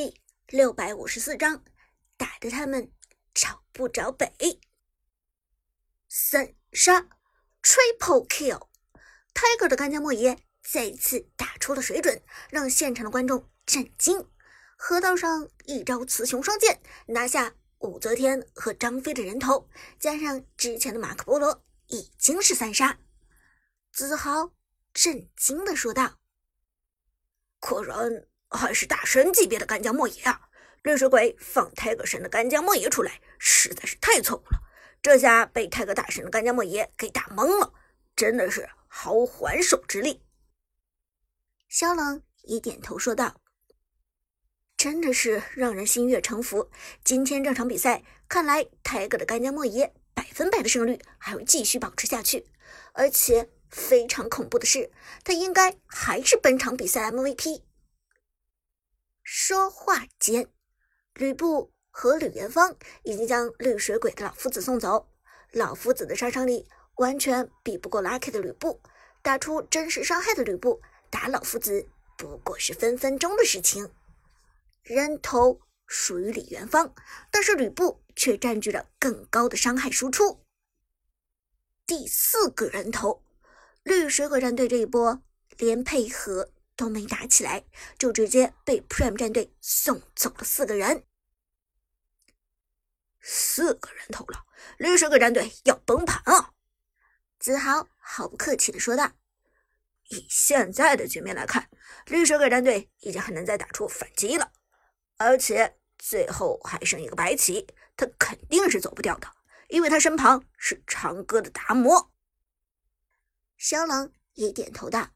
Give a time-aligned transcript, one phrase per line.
[0.00, 1.62] 第六百五十四章，
[2.16, 2.90] 打得他们
[3.34, 4.32] 找不着北。
[6.08, 7.06] 三杀
[7.62, 14.26] ，Triple Kill，Tiger 的干将莫邪再次打出了水准，让现场的观众震惊。
[14.78, 22.98] 河道上一招雌雄双剑，拿下武则天和张飞的人头，加上之前的马可波罗，已经是三杀。
[23.92, 24.54] 子豪
[24.94, 26.18] 震惊的说道
[27.60, 28.26] ：“果然。”
[28.56, 30.48] 还是大神级别的干将莫邪啊！
[30.82, 34.62] 绿水鬼放泰戈神的干将莫邪出来，实在是太错误了。
[35.02, 37.72] 这下被泰戈大神的干将莫邪给打懵了，
[38.16, 40.22] 真的是毫无还手之力。
[41.68, 43.40] 萧冷也点头说道
[44.76, 46.70] ：“真的是让人心悦诚服。
[47.04, 52.46] 今天这场比赛，看来泰戈的干将莫邪百分百的胜率还会继续保持下去。
[52.94, 54.90] 而且非常恐怖的是，
[55.22, 57.62] 他应该还是本场比赛 MVP。”
[59.32, 60.48] 说话间，
[61.14, 65.08] 吕布和吕元芳已经将绿水鬼的老夫子送走。
[65.52, 68.80] 老夫子的杀伤力完全比不过 Lucky 的吕布，
[69.22, 71.86] 打出真实伤害的吕布打老夫子
[72.18, 73.92] 不过是分分钟的事情。
[74.82, 76.92] 人头属于李元芳，
[77.30, 80.44] 但是吕布却占据了更高的伤害输出。
[81.86, 83.22] 第四个人头，
[83.84, 85.22] 绿水鬼战队这一波
[85.56, 86.50] 连配合。
[86.80, 87.66] 都没打起来，
[87.98, 91.04] 就直接被 Prime 战队送走了四个人，
[93.20, 94.46] 四个人头了，
[94.78, 96.54] 绿水鬼战队要崩盘啊！
[97.38, 99.12] 子豪毫不客气的说道
[100.08, 101.68] ：“以现在的局面来看，
[102.06, 104.50] 绿水鬼战队已经很难再打出反击了，
[105.18, 109.30] 而且最后还剩一个白起，他肯定是走不掉的，
[109.68, 112.10] 因为他身旁是长歌的达摩。”
[113.58, 115.10] 萧狼也点头道。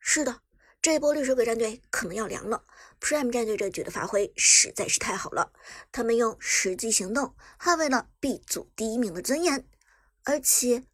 [0.00, 0.40] 是的，
[0.82, 2.64] 这一波绿水鬼战队可能要凉了。
[3.00, 5.52] Prime 战队这局的发挥实在是太好了，
[5.92, 9.68] 他们用实际行动捍卫了 B 组第一名的尊严，
[10.24, 10.84] 而且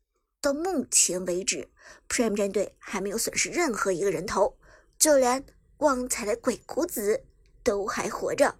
[0.41, 1.71] 到目前为止
[2.09, 4.59] ，Prime 战队还没有损失任何一个人头，
[4.99, 5.47] 就连
[5.79, 7.25] 旺财的鬼谷子
[7.63, 8.59] 都还活着。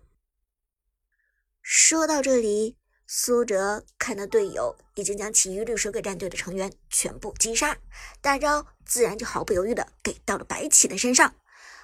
[1.61, 2.79] 说到这里。
[3.09, 7.79] 苏哲看到队友已经将其余绿水鬼战队的成员全部击杀，
[8.21, 11.37] 大招自然就毫不犹豫的给到了白起的身上，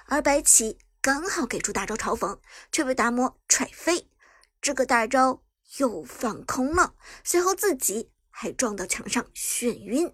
[0.07, 2.39] 而白起刚好给出大招嘲讽，
[2.73, 4.09] 却被达摩踹飞，
[4.61, 5.41] 这个大招
[5.77, 10.13] 又放空了，随后自己还撞到墙上眩晕。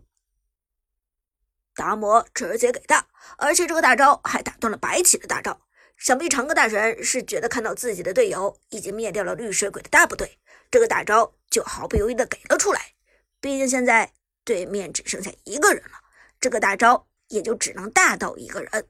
[1.74, 3.08] 达摩直接给大，
[3.40, 5.62] 而且这个大招还打断了白起的大招，
[5.98, 10.39] 想必长歌大神是觉得看到自己的队友已经灭掉了绿水鬼的大部队。
[10.72, 12.94] 这个大招就毫不犹豫的给了出来，
[13.40, 14.14] 毕竟现在
[14.44, 16.04] 对面只剩下一个人了，
[16.40, 18.90] 这个大招也就只能大到一个人。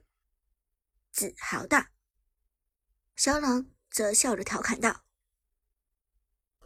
[1.12, 1.86] 自豪道。
[3.16, 5.04] 小冷则笑着调侃道：“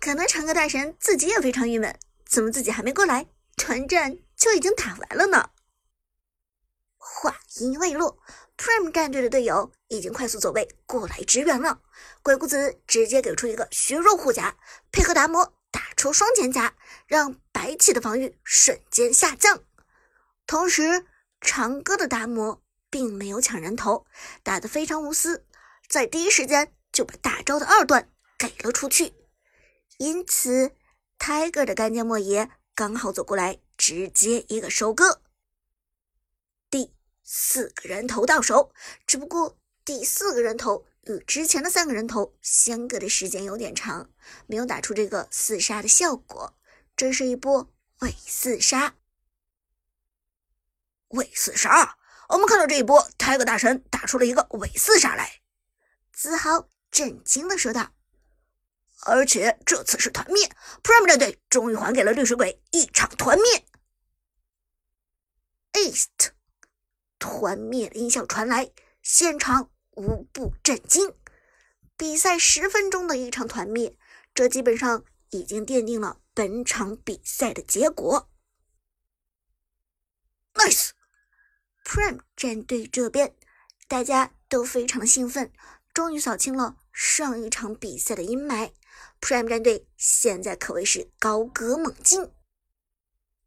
[0.00, 3.26] 可能长歌大神自己也非常郁闷，怎么自己还没过来，
[3.56, 5.50] 团战就已经打完了呢？”
[7.06, 8.18] 话音未落
[8.56, 11.82] ，Prime 战队的队友已经快速走位过来支援了。
[12.22, 14.56] 鬼谷子直接给出一个削弱护甲，
[14.90, 16.74] 配合达摩打出双剑甲，
[17.06, 19.62] 让白起的防御瞬间下降。
[20.46, 21.04] 同时，
[21.42, 24.06] 长歌的达摩并没有抢人头，
[24.42, 25.44] 打得非常无私，
[25.86, 29.12] 在第一时间就把大招的二段给了出去。
[29.98, 30.72] 因此
[31.18, 35.20] ，Tiger 的干将莫邪刚好走过来，直接一个收割。
[37.24, 38.72] 四个人头到手，
[39.06, 40.86] 只不过第四个人头。
[41.06, 44.10] 与之前的三个人头相隔的时间有点长，
[44.46, 46.56] 没有打出这个四杀的效果。
[46.96, 48.94] 这是一波伪四杀，
[51.08, 51.98] 伪四杀！
[52.30, 55.42] 我们看到这一波，泰戈大神打出了一个伪四杀来。
[56.10, 57.92] 子豪震惊的说道
[59.04, 60.50] ：“而且这次是团灭
[60.82, 63.66] ，Prime 战队终于还给了绿水鬼一场团灭。
[65.74, 66.30] ”East，
[67.24, 68.70] 团灭的音效传来，
[69.02, 69.70] 现场。
[69.96, 71.14] 无不震惊！
[71.96, 73.96] 比赛十分钟的一场团灭，
[74.34, 78.28] 这基本上已经奠定了本场比赛的结果。
[80.54, 83.36] Nice！Prime 战队这边，
[83.86, 85.52] 大家都非常的兴奋，
[85.92, 88.72] 终于扫清了上一场比赛的阴霾。
[89.20, 92.32] Prime 战队现在可谓是高歌猛进。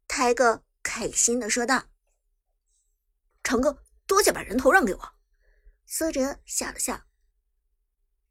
[0.06, 1.84] 泰哥开心的说道
[3.48, 5.14] ：“成哥，多谢把人头让给我。”
[5.86, 7.00] 苏哲笑了笑：“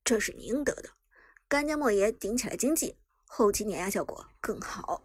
[0.06, 0.92] 这是你应得的。
[1.48, 5.02] 干将莫邪顶起来经济，后期碾压效果更好。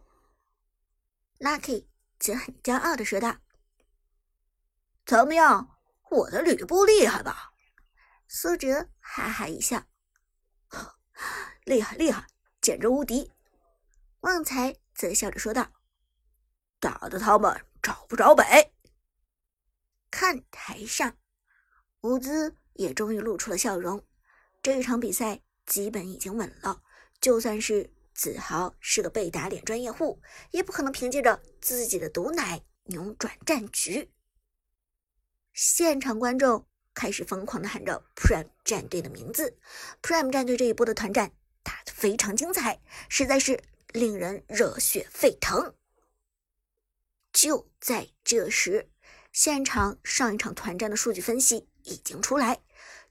[1.39, 1.87] ”Lucky
[2.19, 3.39] 则很骄傲的说道
[5.07, 5.79] ：“怎么样，
[6.11, 7.55] 我的吕布厉害吧？”
[8.29, 9.83] 苏哲哈哈一笑
[11.65, 12.27] ：“厉害厉害，
[12.61, 13.33] 简直无敌！”
[14.21, 15.73] 旺财则笑着说道
[16.79, 18.75] ：“打得他们找不着北。”
[20.13, 21.17] 看台上，
[22.03, 24.07] 伍兹也终于露出了笑容。
[24.63, 26.83] 这一场比赛基本已经稳了，
[27.19, 30.21] 就算是子豪是个被打脸专业户，
[30.51, 34.13] 也不可能凭借着自己的毒奶扭转战局。
[35.55, 39.59] 现场观众开始疯狂的喊着 Prime 战队的名字
[40.03, 41.33] ，Prime 战队这一波的团战
[41.63, 45.75] 打得非常精彩，实在是令人热血沸腾。
[47.33, 48.92] 就在这时，
[49.33, 52.61] 现场上一场团战的数据分析已经出来，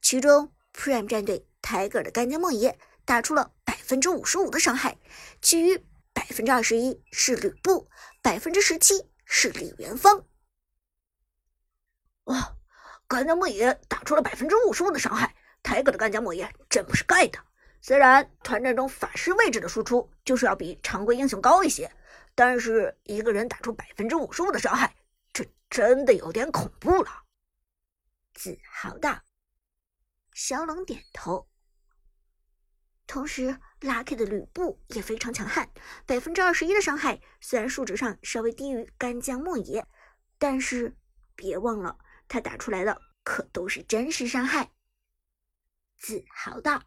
[0.01, 4.99] 其中 Prime 战队 Tiger 的干将莫邪打出了百分之五十五的伤害，
[5.41, 5.83] 其余
[6.13, 7.89] 百分之二十一是吕布，
[8.21, 10.23] 百分之十七是李元芳。
[12.25, 12.55] 哇，
[13.07, 17.39] 干将莫邪打出了百分之五十五的伤害，Tiger 的干将莫邪真不是盖的。
[17.81, 21.91] 虽然团战中法师位置的输出就是要比常规英雄高一些，
[22.35, 24.95] 但是一个人打出百分之五十五的伤害。
[25.33, 27.25] 这真的有点恐怖了，
[28.33, 29.21] 自豪道。
[30.33, 31.47] 小冷点头。
[33.05, 35.69] 同时，Lucky 的吕布也非常强悍，
[36.05, 39.85] 百分之二十一的伤害，虽然数值上稍微低于干将莫邪，
[40.37, 40.95] 但是
[41.35, 41.97] 别忘了，
[42.29, 44.71] 他打出来的可都是真实伤害。
[45.97, 46.81] 自豪道。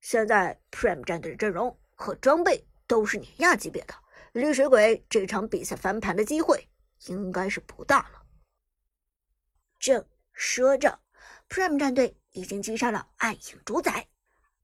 [0.00, 3.94] 现在 Prime 战队的阵容和装备都是碾压级别的，
[4.32, 6.68] 绿水鬼这场比赛翻盘的机会。
[7.06, 8.22] 应该是不大了。
[9.78, 11.00] 正说着
[11.48, 14.08] ，Prime 战队已经击杀了暗影主宰，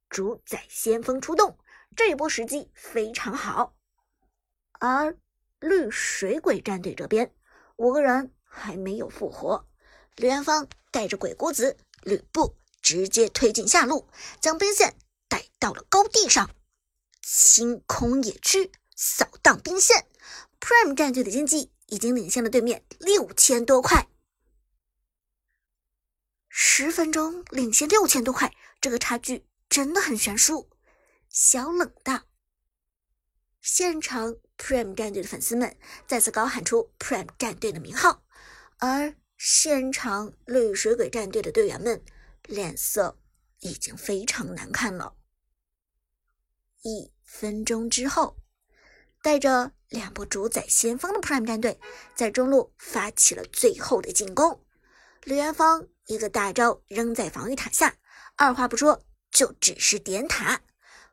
[0.09, 1.59] 主宰先锋出动，
[1.95, 3.77] 这一波时机非常好。
[4.73, 5.19] 而
[5.59, 7.35] 绿水鬼战队这边，
[7.77, 9.69] 五个人还没有复活，
[10.17, 14.09] 李元芳带着鬼谷子、吕布直接推进下路，
[14.41, 14.97] 将兵线
[15.29, 16.51] 带到了高地上，
[17.21, 20.07] 清空野区，扫荡兵线。
[20.59, 21.71] Prime 战队的经济。
[21.91, 24.09] 已经领先了对面六千多块，
[26.49, 30.71] 十分钟领先六千多块，这个差距真的很悬殊。
[31.29, 32.29] 小冷道，
[33.61, 35.77] 现场 Prime 战队的粉丝们
[36.07, 38.25] 再次高喊出 Prime 战队的名号，
[38.79, 42.05] 而现场绿水鬼战队的队员们
[42.45, 43.21] 脸色
[43.59, 45.17] 已经非常难看了。
[46.83, 48.40] 一分钟之后。
[49.23, 51.79] 带着两波主宰先锋的 Prime 战队
[52.15, 54.65] 在中路发起了最后的进攻。
[55.25, 57.97] 李元芳一个大招扔在防御塔下，
[58.37, 60.63] 二话不说就只是点塔，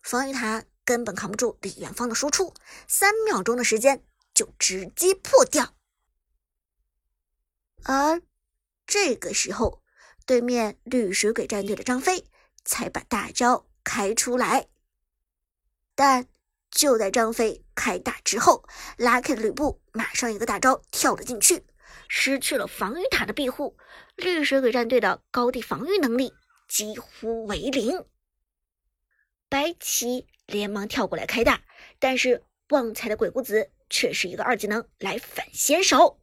[0.02, 2.54] 防御塔根本扛不住李元芳的输出，
[2.88, 5.76] 三秒钟的时间就直接破掉。
[7.84, 8.22] 而
[8.86, 9.84] 这个时候，
[10.26, 12.26] 对面绿水鬼战队的张飞
[12.64, 14.70] 才把大招开出来，
[15.94, 16.30] 但。
[16.78, 18.64] 就在张飞开大之后，
[18.98, 21.66] 拉开的吕布马上一个大招跳了进去，
[22.08, 23.76] 失去了防御塔的庇护，
[24.16, 26.32] 绿水鬼战队的高地防御能力
[26.70, 28.06] 几乎为零。
[29.50, 31.64] 白起连忙跳过来开大，
[31.98, 36.20] 但是旺财的鬼谷子却是一个二技能来反先手。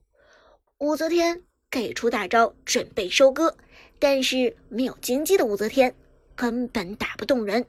[0.79, 3.57] 武则天给出大招准备收割，
[3.99, 5.97] 但是没有经济的武则天
[6.37, 7.67] 根本打不动人，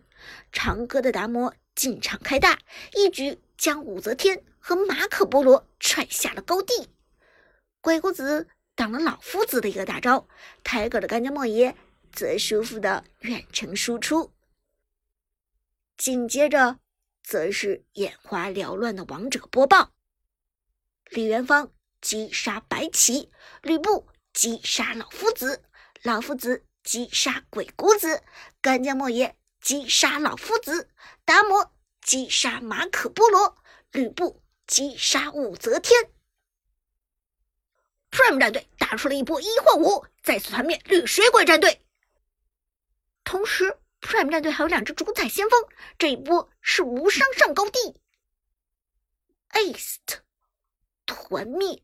[0.52, 1.52] 长歌的达摩。
[1.76, 2.60] 进场开大，
[2.94, 6.90] 一举将武则天和马可波罗踹下了高地。
[7.82, 10.28] 鬼谷子挡了老夫子的一个大招，
[10.64, 11.76] 抬狗的干将莫邪
[12.12, 14.32] 则舒服的远程输出。
[15.98, 16.80] 紧接着，
[17.22, 19.92] 则是眼花缭乱的王者播报：
[21.10, 25.64] 李元芳击杀白起，吕布击杀老夫子，
[26.04, 28.24] 老夫子击杀鬼谷子，
[28.62, 29.36] 干将莫邪。
[29.66, 30.92] 击杀老夫子，
[31.26, 33.58] 达摩击杀马可波罗，
[33.90, 36.12] 吕布击杀武则天。
[38.12, 41.84] Prime 战队打出了一波一换五，再次团灭绿水鬼战队。
[43.24, 45.60] 同时，Prime 战队还有两只主宰先锋，
[45.98, 48.00] 这一波是无伤上高地。
[49.50, 49.96] Ace
[51.08, 51.82] 团灭，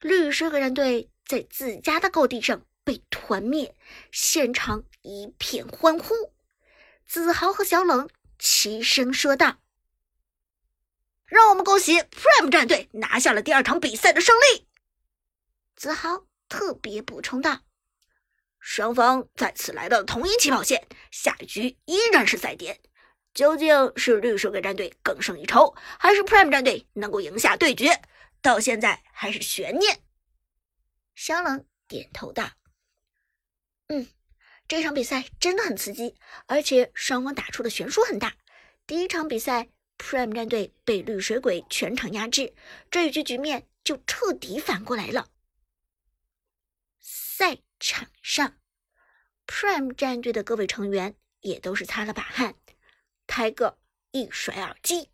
[0.00, 3.76] 绿水鬼战队在自家的高地上被团灭，
[4.10, 6.33] 现场一片欢呼。
[7.06, 8.08] 子豪和小冷
[8.38, 9.58] 齐声说道
[11.26, 14.66] ：“让我们恭喜 Prime 战队拿下了第二场比赛的胜利。”
[15.76, 17.60] 子豪特别补充道
[18.58, 22.80] ：“双方再次来到了同一起跑线，下一局依然是赛点。
[23.32, 28.02] 究竟是绿水鬼战队更胜一筹，还是 Prime 战队能够赢下对决？
[28.40, 30.02] 到现在还是悬念。”
[31.14, 32.50] 小冷点头道
[33.88, 34.08] ：“嗯。”
[34.74, 36.16] 这场比赛真的很刺激，
[36.46, 38.34] 而且双方打出的悬殊很大。
[38.88, 42.52] 第一场比赛，Prime 战队被绿水鬼全场压制，
[42.90, 45.30] 这一局局面就彻底反过来了。
[46.98, 48.58] 赛场上
[49.46, 52.56] ，Prime 战队的各位成员也都是擦了把汗。
[53.28, 53.78] 泰戈
[54.10, 55.08] 一甩耳机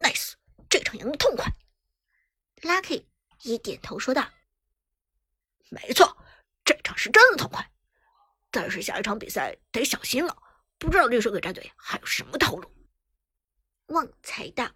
[0.00, 0.32] ，nice，
[0.68, 1.46] 这场赢得痛快。
[2.62, 3.04] Lucky
[3.44, 4.32] 一点头说道
[5.70, 6.18] ：“没错，
[6.64, 7.70] 这场是真的痛快。
[8.50, 10.36] 但是下一场比赛得小心了，
[10.78, 12.70] 不知道绿水鬼战队还有什么套路。”
[13.86, 14.72] 旺财大：“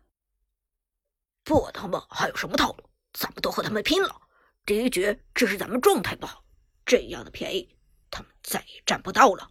[1.45, 4.21] 不管他们还有什么套路，咱们都和他们拼了。”
[4.67, 6.45] 第一局只是咱们状态不好，
[6.87, 7.77] 这样的便宜
[8.11, 9.51] 他们再也占不到了。